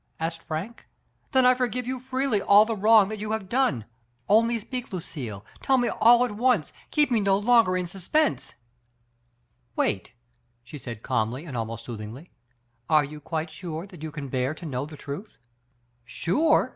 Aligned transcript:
asked 0.19 0.41
Frank. 0.41 0.87
"Then 1.31 1.45
I 1.45 1.53
forgive 1.53 1.85
you 1.85 1.99
freely 1.99 2.41
all 2.41 2.65
the 2.65 2.75
wrong 2.75 3.15
you 3.15 3.33
have 3.33 3.47
done— 3.47 3.85
only 4.37 4.57
speak, 4.57 4.91
Lucille, 4.91 5.45
tell 5.61 5.77
me 5.77 5.89
all 5.91 6.25
at 6.25 6.31
once, 6.31 6.73
keep 6.89 7.11
me 7.11 7.19
no 7.19 7.37
longer 7.37 7.77
in 7.77 7.85
suspense!" 7.85 8.55
"Wait," 9.75 10.11
she 10.63 10.79
said 10.79 11.03
calmly 11.03 11.45
and 11.45 11.55
almost 11.55 11.85
soothingly, 11.85 12.31
areyou 12.89 13.21
quite 13.23 13.51
sure 13.51 13.85
iJiat 13.85 14.01
you 14.01 14.09
can 14.09 14.27
bear 14.27 14.55
to 14.55 14.65
know 14.65 14.87
the 14.87 14.97
truth?" 14.97 15.29
Digitized 15.29 15.29
by 15.29 15.35
Google 15.37 15.37
F. 15.37 15.37
ANSTEY, 15.37 16.31
309 16.31 16.47
"Sure?" 16.57 16.69